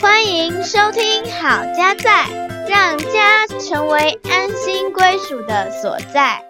[0.00, 2.26] 欢迎收听好家在，
[2.68, 6.44] 让家成为安心归属的所在。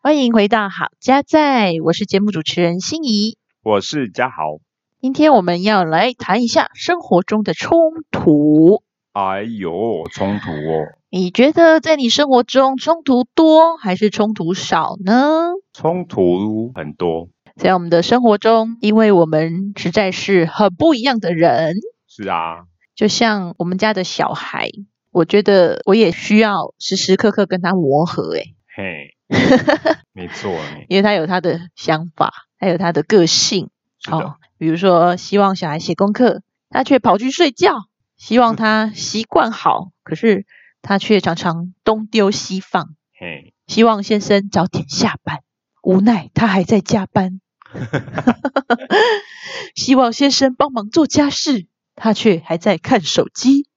[0.00, 3.38] 欢迎回到好家在，我是节目主持人心怡。
[3.62, 4.65] 我是嘉豪。
[5.06, 7.78] 今天我们要来谈一下生活中的冲
[8.10, 8.82] 突。
[9.12, 10.98] 哎呦，冲突哦！
[11.10, 15.52] 你觉得在你生活中冲突多还是冲突少呢？
[15.72, 17.28] 冲突很多。
[17.54, 21.76] 在我们的生活中，因为我们实在是很不一样的人。
[22.08, 22.64] 是啊，
[22.96, 24.70] 就像我们家的小孩，
[25.12, 28.32] 我觉得我也需要时时刻刻跟他磨合。
[28.32, 29.14] 诶嘿，
[30.12, 30.52] 没错，
[30.88, 33.70] 因为他有他的想法，还有他的个性。
[33.98, 37.72] 是的，比如说希望小孩写功课，他却跑去睡觉；
[38.16, 40.46] 希望他习惯好，可是
[40.82, 42.94] 他却常常东丢西放。
[43.18, 45.40] 嘿，希望先生早点下班，
[45.82, 47.40] 无奈他还在加班。
[49.74, 53.68] 希望先生帮忙做家事，他却还在看手机，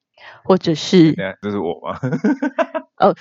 [0.43, 1.99] 或者是这是我吗？
[2.97, 3.15] 哦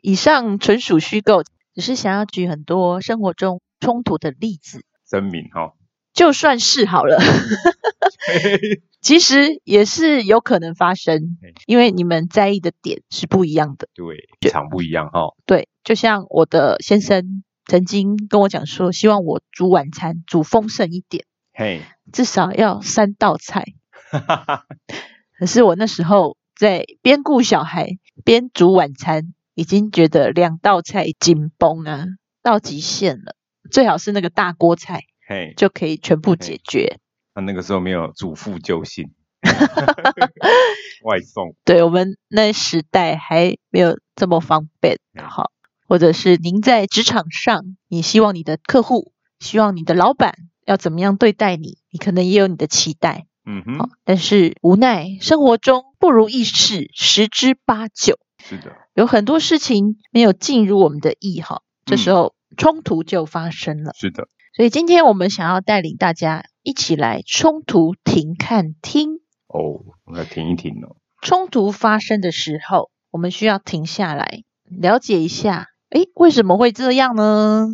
[0.00, 1.42] 以上纯属虚构，
[1.74, 5.72] 只是想要举很多生活中冲突的例子，声明哈，
[6.14, 7.18] 就算是好了，
[9.02, 13.88] 其实也是有可能发生，因为你们在意的点是不一样的。
[13.94, 15.34] 对，立场不一样哈。
[15.44, 23.64] 对，就像我的先生曾经跟我讲说，希望我煮晚餐煮丰盛一点，嘿，至少要三道菜。
[25.36, 32.06] 可是我那时候在边顾小孩边煮晚餐，已经觉得两道菜紧绷啊，
[32.40, 33.34] 到极限了。
[33.68, 36.98] 最好是那个大锅菜嘿，就可以全部解决。
[37.34, 39.10] 他那个时候没有主妇救星，
[41.02, 45.50] 外送，对我们那时代还没有这么方便，嗯好，
[45.88, 63.92] 或者是您在职场上，你希望你的客户，希望你的老板要怎么样对待你，你可能也有你的期待，嗯好哼，，但是无奈生活中不如意事十之八九，是的，有很多事情没有尽如我们的意，哈，这时候冲突就发生了。
[63.96, 69.16] 是的，所以今天我们想要带领大家一起来冲突停看听。
[69.48, 70.94] 哦，我们来停一停哦。
[71.20, 77.66] 冲突发生的时候，我们需要停下来了解一下，诶，为什么会这样呢？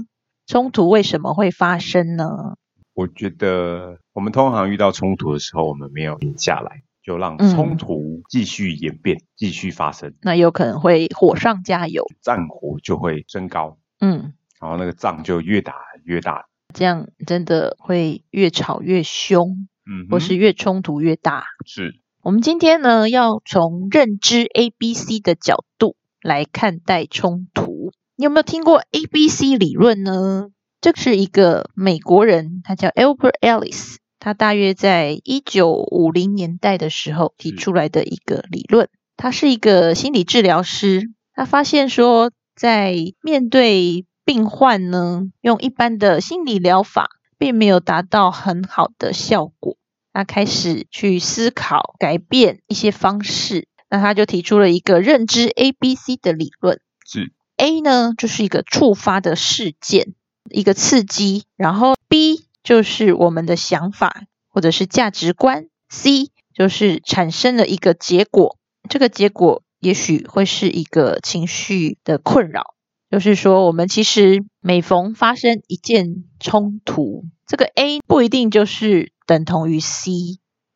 [0.47, 2.55] 冲突为什么会发生呢？
[2.95, 12.07] 我觉得我们通常遇到冲突的时候，我们没有停下来，就让嗯冲突继续演变、继续发生，那有可能会火上加油。
[12.23, 15.75] 战火就会升高，嗯，然后那个仗就越打
[16.05, 16.47] 越大。
[16.73, 21.45] 这样真的会越吵越凶，嗯，或是越冲突越大。
[21.67, 27.93] 是我们今天呢，要从认知 A B C 的角度来看待冲突。
[28.17, 30.49] 你有没有听过 A B C 理论呢？
[30.81, 38.89] 这是一个美国人，他叫 Albert Ellis，他大约在一九五零年代的时候提出来的一个理论。
[39.17, 49.77] 他是一个心理治疗师，他发现说，在面对病患呢，用一般的心理疗法，并没有达到很好的效果。
[50.13, 56.79] 他开始去思考改变一些方式，那他就提出了一个认知 A B C 的理论。
[57.05, 60.15] 是 A 呢就是一个触发的事件，
[60.49, 68.57] 一个刺激，然后 B 就是我们的想法或者是价值观，C 就是产生了一个结果，
[68.89, 72.77] 这个结果也许会是一个情绪的困扰。
[73.11, 80.13] 就是说，我们其实每逢发生一件冲突，这个 A 不一定就是等同于 C，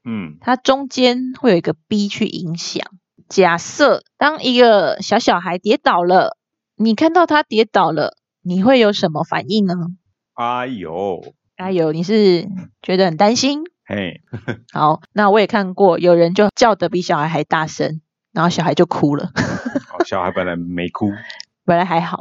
[0.04, 2.84] 嗯它中间会有一个 B 去影响。
[3.28, 6.36] 假设当一个小小孩跌倒了，
[6.76, 9.74] 你看到他跌倒了，你会有什么反应呢？
[10.34, 11.22] 哎呦，
[11.56, 12.48] 哎呦，你是
[12.82, 13.62] 觉得很担心？
[13.86, 14.20] 嘿，
[14.74, 18.00] 好，那我也看过有人就叫得比小孩还大声，
[18.32, 19.30] 然后小孩就哭了，
[19.96, 21.10] 哦小孩本来没哭，
[21.64, 22.18] 本来还好，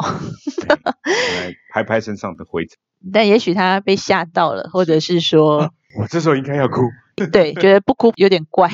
[1.74, 2.78] 拍拍身上的灰尘，
[3.12, 6.82] 但也许他被吓到了，或者是说，我这时候应该要哭。
[7.32, 8.72] 对，觉得不哭有点怪。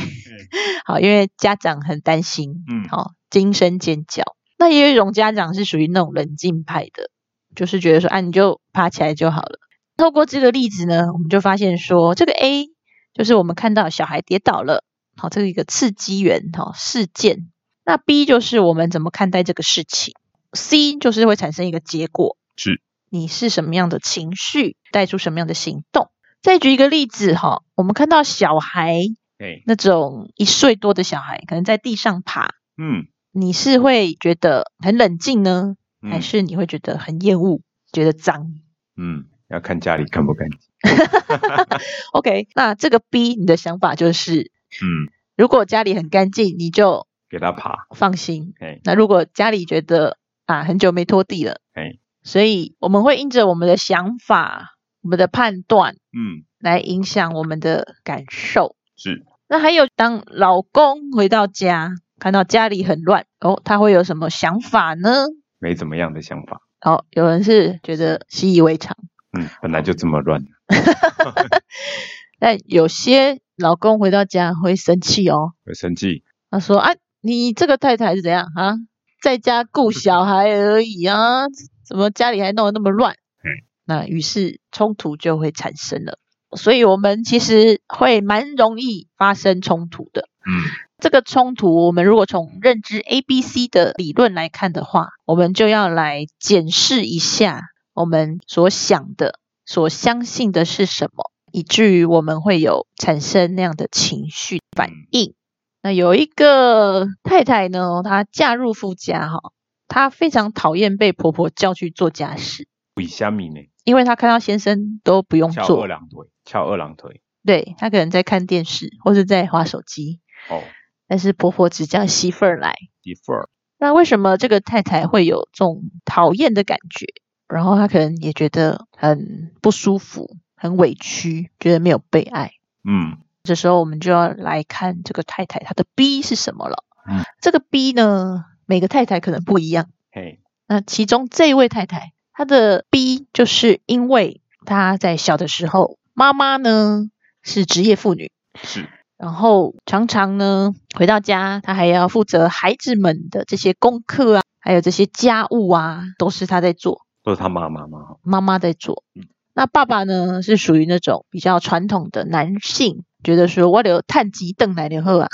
[0.85, 4.23] 好，因为家长很担心，嗯好，惊声尖叫。
[4.57, 7.09] 那也有一种家长是属于那种冷静派的，
[7.53, 9.59] 就是觉得说，啊，你就爬起来就好了。
[9.97, 12.67] 透过这个例子呢，我们就发现说，这个 A
[13.13, 14.85] 就是我们看到小孩跌倒了，
[15.17, 17.49] 好，这是一个刺激源，好事件。
[17.83, 20.13] 那 B 就是我们怎么看待这个事情
[20.53, 26.11] ，C 就是会产生一个结果，是你是什么样的情绪，带出什么样的行动。
[26.41, 29.01] 再举一个例子哈，我们看到小孩
[29.39, 37.61] 哎，那种一岁多的小孩，可能在地上爬，嗯，你是会觉得很冷静呢，嗯还是你会觉得很厌恶，
[37.91, 38.53] 觉得脏
[38.95, 40.59] 嗯，要看家里干不干净。
[42.13, 47.87] OK，那这个 B 你的想法就是，嗯，如果家里很干净，你就给他爬。
[47.95, 48.53] 放心。
[48.59, 50.17] 哎，那如果家里觉得
[50.49, 58.75] 啊很久没拖地了，哎，所以我们会因着我们的想法、我们的判断嗯，来影响我们的感受。
[58.97, 65.27] 是，那还有，当老公回到家，看到家里很乱，哦，他会有什么想法呢？
[65.59, 66.61] 没怎么样的想法。
[66.81, 68.97] 哦，有人是觉得习以为常，
[69.37, 70.41] 嗯，本来就这么乱。
[72.39, 75.53] 但有些老公回到家会生气哦。
[75.63, 76.23] 会生气。
[76.49, 78.73] 他说：“啊，你这个太太是怎样啊？
[79.21, 81.45] 在家顾小孩而已啊，
[81.87, 83.49] 怎么家里还弄得那么乱？”嗯，
[83.85, 86.19] 那于是冲突就会产生了。
[86.57, 90.27] 所以我们其实会蛮容易发生冲突的。
[90.47, 90.63] 嗯，
[90.97, 105.35] 这个冲突，我们如果从认知 A、B、C 的理论来看的话，我们就要来检视一下我们所想的、所相信的是什么，以至于我们会有产生那样的情绪反应。
[105.81, 109.39] 那有一个太太呢，她嫁入夫家哈，
[109.87, 113.61] 她非常讨厌被婆婆叫去做家事，为虾米呢？
[113.85, 117.21] 因为她看到先生都不用翘二，郎腿，翘二郎腿。
[117.45, 120.61] 对她可能在看电视或是在划手机，哦，
[121.07, 122.75] 但是婆婆只叫媳妇儿来。
[123.01, 123.49] 媳妇儿。
[123.77, 127.07] 那为什么这个太太会有这种讨厌的感觉？
[127.47, 132.51] 然后她可能也觉得很不舒服、很委屈，觉得没有被爱。
[132.83, 133.17] 嗯，
[133.49, 136.83] 这时候我们就要来看这个太太她的 B 是什么了。
[137.07, 139.87] 嗯，这个 B 呢，每个太太可能不一样。
[140.11, 147.09] 嘿，那其中这一位太太，她的 B 就是因为她在小的时候，妈妈呢
[147.41, 148.31] 是职业妇女，
[148.61, 148.87] 是，
[149.17, 158.17] 然后常常呢回到家，她还要负责孩子们的这些功课啊，还有这些家务啊，都是她在做，都是她妈妈吗？
[158.21, 159.25] 妈妈在做嗯。
[159.55, 165.27] 那爸爸呢是属于那种比较传统的男性，觉得说我有探级凳来的后啊。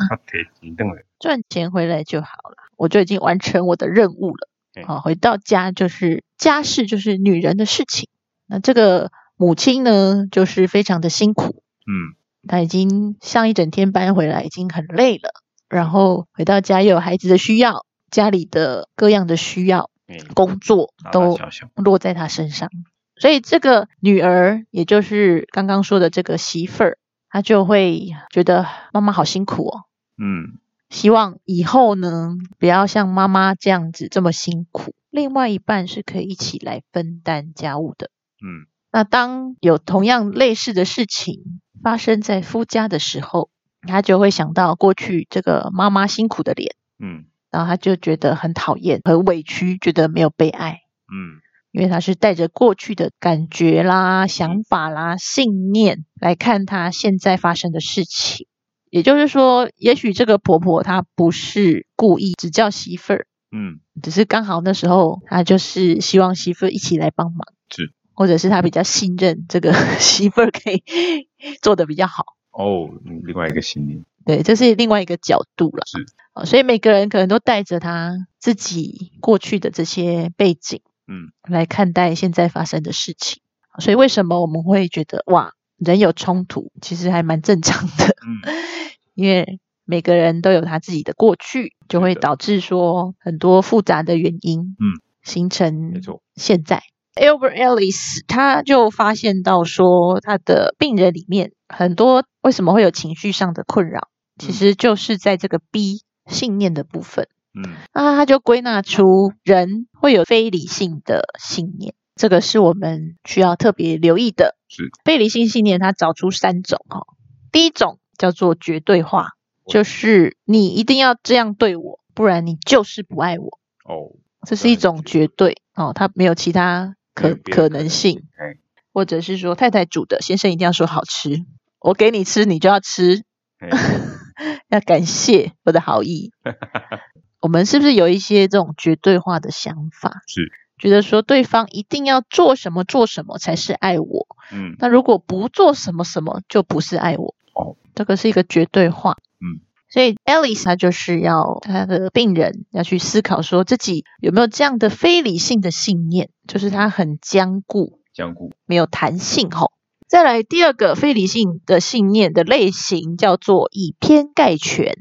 [1.20, 4.50] 赚钱回来就好了，我就已经完成我的任务了。
[4.76, 8.10] 嗯啊，回到家就是家事，就是女人的事情。
[8.46, 12.16] 那这个母亲呢，就是非常的辛苦，嗯，
[12.46, 15.30] 她已经上一整天班回来，已经很累了。
[15.70, 21.40] 然后回到家又有孩子的需要，家里的各样的需要，哎，工作都。
[21.76, 22.70] 落在她身上。
[23.18, 26.98] 所以这个女儿，也就是刚刚说的这个媳妇儿，
[27.36, 29.84] 她就会觉得妈妈好辛苦哦，
[30.18, 30.58] 嗯，
[30.90, 34.96] 希望以后呢，不要像妈妈这样子这么辛苦。
[35.10, 38.10] 另外一半是可以一起来分担家务的。
[38.42, 43.50] 嗯，那当有同样类似的事情发生在夫家的时候，
[43.82, 51.42] 他就会想到过去这个妈妈辛苦的脸，嗯，然后他就觉得很讨厌、很委屈，觉得没有被爱，嗯，
[51.76, 58.48] 因为他是带着过去的感觉啦、想法啦、信念来看他现在发生的事情。
[58.90, 70.82] 也就是说，也许这个婆婆她不是故意只叫媳妇儿，嗯，只是刚好那时候她就是希望媳妇儿一起来帮忙，是，或者是她比较信任这个 媳妇儿可以
[71.62, 72.24] 做的比较好。
[72.52, 74.06] 哦，嗯另外一个信念。
[74.26, 75.84] 对，这是另外一个角度了。
[75.86, 75.98] 是
[76.32, 83.42] 啊，所以每个人可能都带着他自己过去的这些背景，嗯，来看待现在发生的事情。
[83.80, 88.42] 所以为什么我们会觉得哇，人有冲突，其实还蛮正常的，嗯，
[89.14, 96.22] 因为每个人都有他自己的过去，就会导致说很多复杂的原因，嗯，形成没错。
[96.36, 96.82] 现在。
[97.16, 107.30] Albert Ellis 他就发现到说，他的病人里面很多为什么会有情绪上的困扰，其嗯实就是在这个 B 信念的部分。
[107.56, 114.56] 嗯，那他就归纳出人会有非理性的信念，这个是我们需要特别留意的。
[114.68, 117.08] 是非理性信念，他找出三种哦。
[117.52, 119.30] 第一种叫做绝对化，
[119.68, 123.60] 就是你一定要这样对我，不然你就是不爱我。
[123.86, 124.12] 哦，
[124.46, 128.58] 这是一种绝对哦，他没有其他可可能性，哎，
[128.92, 131.46] 或者是说太太煮的，先生一定要说好吃，
[131.80, 133.24] 我给你吃你就要吃，
[133.60, 133.70] 哎
[134.68, 136.32] 要感谢我的好意。
[137.46, 140.24] 我们是不是有一些这种绝对化的想法？
[140.26, 147.36] 是，觉得说对方一定要做什么做什么才是爱我，嗯，那如果不做什么什么就不是爱我。
[147.54, 149.18] 哦，这个是一个绝对化。
[149.40, 158.54] 嗯，所以 Alice 她就是要她的病人要去思考说自己有没有这样的非理性的信念，就是他很僵固，僵固。
[158.66, 159.72] 没有弹性吼。
[160.08, 164.96] 再来第二个非理性的信念的类型叫做以偏概全，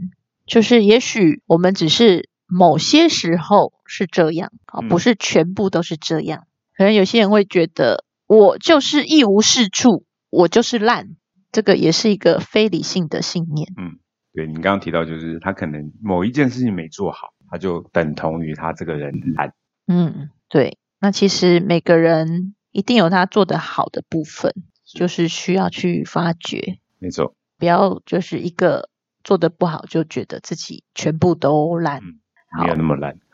[0.46, 6.46] 就是也许我们只是某些时候是这样啊，嗯不是全部都是这样。
[6.76, 11.16] 可能有些人会觉得我就是一无是处，我就是烂，
[11.50, 13.68] 这个也是一个非理性的信念。
[13.76, 13.98] 嗯
[14.32, 19.52] 对你刚刚提到，就是他可能某一件事情没做好，他就等同于他这个人烂。
[19.86, 20.78] 嗯，对。
[21.00, 24.52] 那其实每个人一定有他做得好的部分，
[24.84, 26.78] 就是需要去发掘。
[26.98, 28.88] 没错，不要就是一个
[29.22, 32.18] 做的不好就觉得自己全部都烂，嗯
[32.60, 33.18] 没有那么烂。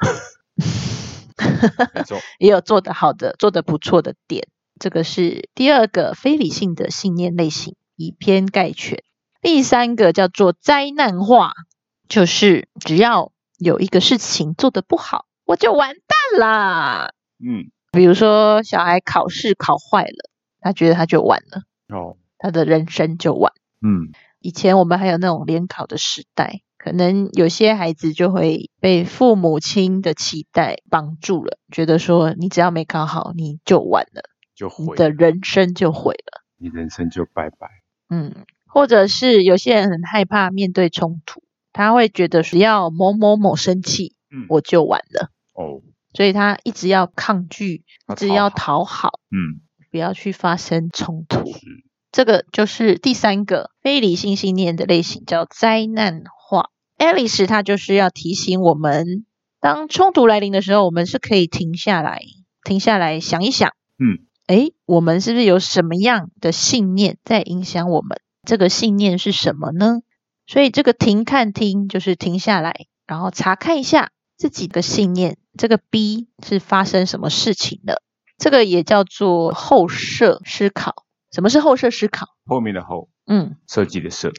[2.38, 4.48] 也有做得好的、做得不错的点。
[4.78, 9.02] 这个是第二个非理性的信念类型，以偏概全。
[9.42, 11.52] 第三个叫做灾难化，
[12.08, 17.12] 就是只要有一个事情做得不好，我就完蛋啦。
[17.38, 23.52] 嗯，比如说小孩考试考坏了，他觉得他就完了，哦，他的人生就完。
[23.80, 34.22] 嗯，以前我们还有那种联考的时代，可能有些孩子就会被父母亲的期待绑住了，觉得说你只要没考好，你就完了，
[34.56, 36.40] 就毁你的人生就毁了。
[36.56, 37.68] 你人生就拜拜。
[38.08, 38.34] 嗯，
[38.66, 45.82] 或者是有些人很害怕面对冲突，他会觉得只要某某某生气，嗯，我就完了，哦，
[46.14, 49.60] 所以他一直要抗拒，要一直要讨讨好，嗯，
[49.90, 51.44] 不要去发生冲突。
[51.52, 51.60] 是，
[52.10, 56.24] 这个就是第三个非理性信念的类型，叫灾难
[57.00, 57.12] 化。
[57.12, 59.24] Alice 她就是要提醒我们，
[59.60, 62.22] 当冲突来临的时候，我们是可以停下来，
[62.64, 68.20] 停下来想一想，嗯，诶，我们是不是有什么样的信念在影响我们？
[68.46, 70.00] 这个信念是什么呢？
[70.46, 78.02] 所以这个停看听就是停下来，然后查看一下自己的信念，这个 B 是发生什么事情了？
[78.38, 81.04] 这个也叫做后设思考。
[81.30, 82.26] 什么是后设思考？
[82.46, 84.32] 后面的后，嗯设计的设。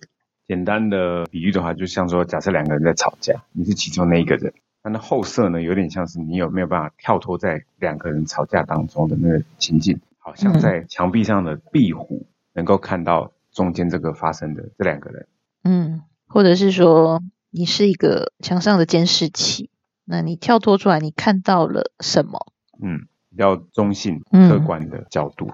[0.51, 4.53] 简单的比喻的话，就像说，假设两个人在吵架，你是其中那一个人，
[4.83, 15.25] 那那后设呢，有点像是你有没有办法跳脱在两个人吵架当中的那个情境，好像嗯在墙壁上的壁虎，能够看到中间这个发生的这两个人。
[15.63, 19.69] 嗯，或者是说你是一个墙上的监视器，
[20.03, 22.51] 那你跳脱出来，你看到了什么？
[22.83, 25.49] 嗯，比较中性、嗯客观的角度。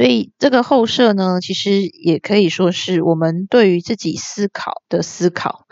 [0.00, 5.66] 所以这个后设呢，其实也可以说是我们对于自己思考的思考。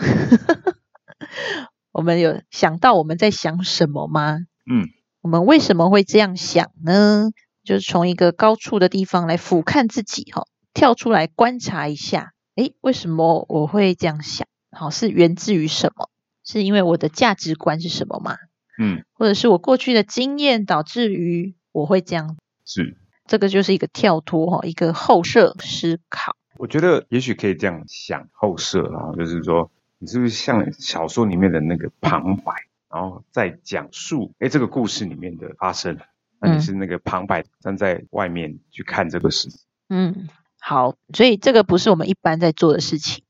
[1.93, 4.41] 我们有想到我们在想什么吗？
[4.71, 4.85] 嗯，
[5.23, 7.31] 我们为什么会这样想呢？
[7.65, 14.47] 就是从一个高处的地方来俯瞰自己，哈，跳出来观察一下，诶，为什么我会这样想？
[14.73, 16.11] 好，是源自于什么？
[16.45, 18.37] 是因为我的价值观是什么吗？
[18.79, 22.37] 嗯，或者是我过去的经验导致于我会这样？
[22.67, 22.99] 是。
[23.29, 26.35] 这个就是一个跳脱哈，一个后设思考。
[26.57, 32.53] 我觉得也许可以这样想后设啊，就是说，你是不是像小说里面的那个旁白，
[32.91, 35.99] 然后再讲述，哎，这个故事里面的发生，
[36.41, 39.49] 那你是那个旁白站在外面去看这个事，
[39.89, 43.23] 嗯，好，所以这个不是我们一般在做的事情，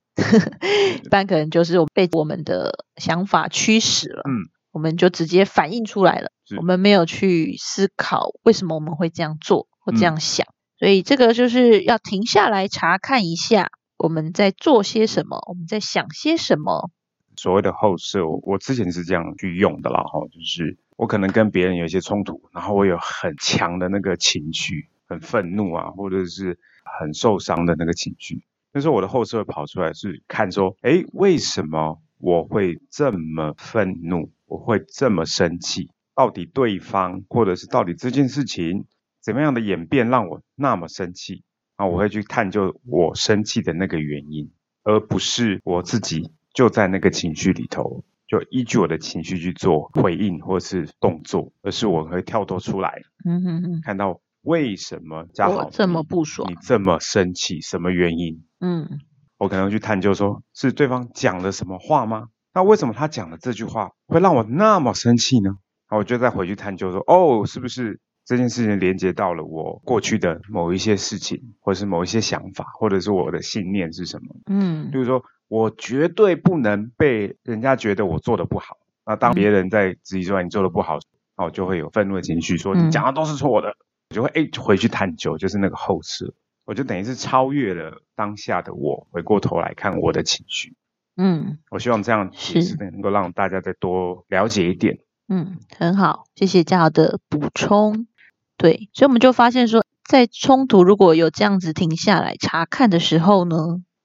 [1.05, 10.03] 一般可能就是我被我们的想法驱使了，嗯，我们就直接反映出来了，我们没有去思考为什么我们会这样做或这嗯。
[10.03, 10.47] 样想，
[10.79, 16.91] 所以这个就是要停下来查看一下我们在做些什么，我们在想些什么，
[17.37, 26.59] 所谓的后设，我我之前是这样去用的啦，哈，就是我可能跟别人有一些冲突，然后我有很强的那个情绪，很愤怒啊，或者是
[27.01, 28.43] 很受伤的那个情绪，
[28.75, 35.91] 那时候我的后设会跑出来是看说，哎，为什么我会这么愤怒，我会这么生气？
[36.15, 38.87] 到底对方或者是到底这件事情
[39.29, 41.45] 怎么样的演变让我那么生气？
[41.77, 44.51] 啊，我会去探究我生气的那个原因。
[44.85, 58.43] 而不是我自己就在那个情绪里头，就依据我的情绪去做回应或是动作，而是我会跳脱出来，嗯哼哼，看到为什么嘉豪我这么不爽你，这么生气，什么原因？
[58.61, 58.99] 嗯
[59.37, 62.29] 我可能去探究说，是对方讲了什么话吗？
[62.55, 65.59] 那为什么他讲的这句话会让我那么生气呢？
[65.91, 74.37] 那我就再回去探究说，哦，是不是这件事情连接到了我过去的某一些事情，或者是某一些想法，或者是我的信念是什么？
[74.49, 78.77] 嗯就是说我绝对不能被人家觉得我做的不好。
[79.07, 80.99] 那当嗯别人在质疑说你做的不好，
[81.39, 83.75] 那我就会有愤怒的情绪，说嗯你讲的都是错的，
[84.11, 86.35] 我就会哎回去探究，就是那个后设，
[86.67, 90.75] 我就等于是超越了当下的我，回过头来看我的情绪。
[91.17, 94.99] 嗯我希望这样是也是能够让大家再多了解一点。
[95.29, 98.07] 嗯，很好，谢谢嘉豪的补充。
[98.59, 103.57] 对，所以我们就发现说，在冲突如果有这样子停下来查看的时候呢，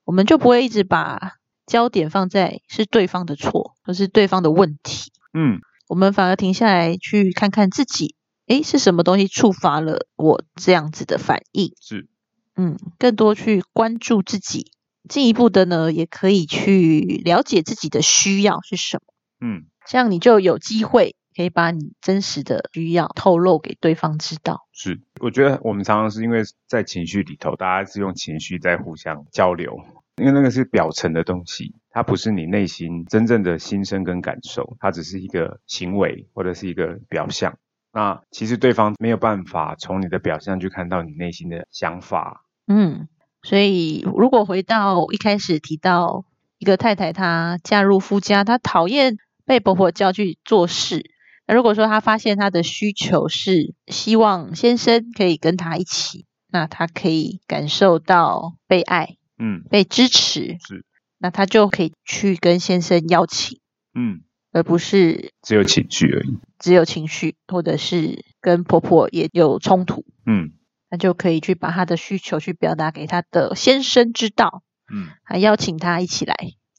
[0.06, 1.34] 我们就不会一直把
[1.66, 5.12] 焦点放在是对方的错，或是对方的问题。
[5.34, 11.74] 嗯，我们反而停下来去看看自己，诶，是什么东西触发了我这样子的反应？
[11.82, 12.08] 是，
[12.56, 14.72] 嗯，更多去关注自己，
[15.10, 19.14] 进一步的呢，也可以去了解自己的需要是什么。
[19.42, 24.68] 嗯，这样你就有机会可以把你真实的需要透露给对方知道。
[24.72, 25.02] 是。
[25.20, 29.78] 我觉得我们常常是因为在情绪里头，大家是用情绪在互相交流，
[30.18, 37.58] 因为那个是表层的东西，它不是你内心真正的心声跟感受，它只是一个行为或者是一个表象。
[37.94, 42.46] 那其实对方没有办法从你的表象去看到你内心的想法。
[42.68, 43.08] 嗯，
[43.44, 46.26] 所以如果回到一开始提到
[46.58, 51.13] 一个太太，她嫁入夫家，她讨厌被婆婆叫去做事。
[51.46, 60.86] 那如果说她发现她的需求是希望先生可以跟她一起，那她可以感受到被爱、嗯，被支持，是，
[61.18, 63.60] 那她就可以去跟先生邀请，
[63.94, 64.22] 嗯，
[64.52, 66.38] 而不是只有情绪而已。
[66.60, 70.52] 只有情绪，或者是跟婆婆也有冲突，嗯。
[70.90, 74.62] 那就可以去把她的需求去表达给她的先生知道，
[74.94, 76.36] 嗯，还邀请她一起来，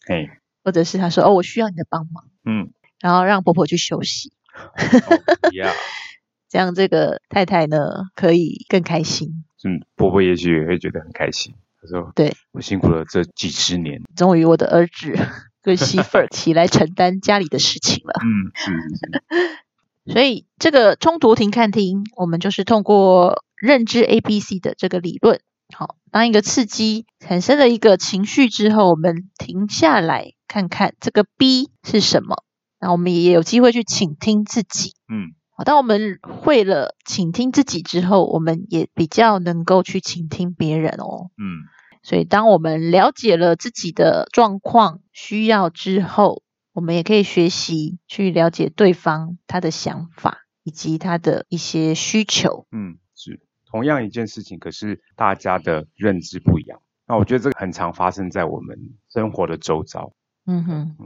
[0.07, 5.71] 哎，或者是她说哦，我需要你的帮忙，嗯，然后让婆婆去休息，哦呀，
[6.49, 7.79] 这样这个太太呢
[8.15, 9.45] 可以更开心。
[9.65, 11.55] 嗯，婆婆也许也会觉得很开心。
[11.81, 14.03] 她说：“对我辛苦了这几十年。
[14.15, 15.17] 终于我的儿子
[15.63, 25.41] 跟媳妇儿起来承担家里的事情了。”嗯，是是是， 所以这个冲突停看听，我们就是通过认知 A B C 的这个理论，
[25.75, 32.45] 好，当一个刺激产生了一个情绪之后，我们停下来看看这个 B 是什么，
[32.85, 34.93] 那我们也有机会去倾听自己。
[35.09, 41.31] 嗯好，当我们会了倾听自己之后，我们也比较能够去倾听别人哦。
[41.39, 41.65] 嗯
[42.03, 46.43] 所以，当我们了解了自己的状况、需要之后，
[46.75, 52.67] 我们也可以学习去了解对方他的想法以及他的一些需求。
[52.71, 56.83] 嗯，是同样一件事情，可是大家的认知不一样。
[57.07, 58.77] 那我觉得这个很常发生在我们
[59.11, 60.13] 生活的周遭。
[60.45, 60.97] 嗯哼，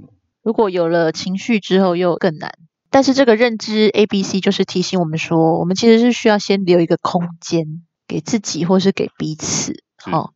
[0.48, 2.54] 如果有了情绪之后，又更难。
[2.88, 7.66] 但是这个认知 A、B、C 就是提醒我们说，我们其实是需要先留一个空间
[8.06, 9.74] 给自己，或是给彼此。
[10.02, 10.32] 是好、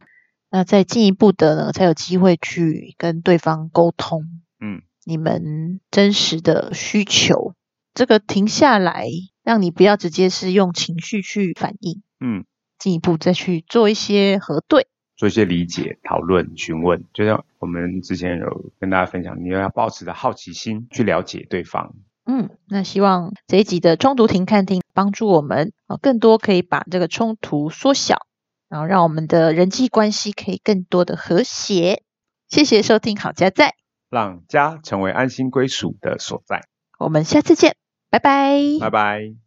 [0.50, 4.24] 那再进一步的呢，才有机会去跟对方沟通。
[4.60, 7.54] 嗯你们真实的需求，
[7.94, 9.08] 这个停下来，
[9.42, 12.44] 让你不要直接是用情绪去反应，嗯，
[12.78, 14.88] 进一步再去做一些核对。
[15.16, 21.94] 做一些理解、讨论、询问，就像我们之前有跟大家分享，你要保持着好奇心去了解对方。
[22.24, 28.26] 嗯，那希望这一集的冲突停看听帮助我们啊，更多可以把这个冲突缩小，
[28.68, 32.02] 然后让我们的人际关系可以更多的和谐。
[32.48, 33.74] 谢谢收听好家在，
[34.08, 36.62] 让家成为安心归属的所在。
[36.98, 37.74] 我们下次见，
[38.10, 38.60] 拜拜。
[38.80, 39.41] 拜拜。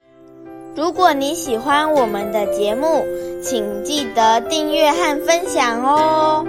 [0.76, 3.06] 如果你喜欢我们的节目，
[3.42, 6.46] 请记得订阅和分享哦。